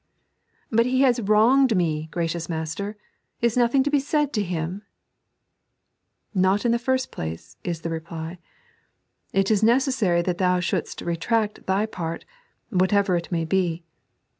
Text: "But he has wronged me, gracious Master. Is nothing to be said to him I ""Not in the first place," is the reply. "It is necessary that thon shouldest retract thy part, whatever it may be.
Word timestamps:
"But 0.71 0.87
he 0.87 1.01
has 1.01 1.19
wronged 1.21 1.75
me, 1.77 2.07
gracious 2.09 2.49
Master. 2.49 2.97
Is 3.39 3.55
nothing 3.55 3.83
to 3.83 3.91
be 3.91 3.99
said 3.99 4.33
to 4.33 4.41
him 4.41 4.81
I 4.83 4.89
""Not 6.41 6.65
in 6.65 6.71
the 6.71 6.79
first 6.79 7.11
place," 7.11 7.55
is 7.63 7.81
the 7.81 7.91
reply. 7.91 8.39
"It 9.31 9.51
is 9.51 9.61
necessary 9.61 10.23
that 10.23 10.39
thon 10.39 10.59
shouldest 10.61 11.01
retract 11.03 11.67
thy 11.67 11.85
part, 11.85 12.25
whatever 12.71 13.15
it 13.15 13.31
may 13.31 13.45
be. 13.45 13.83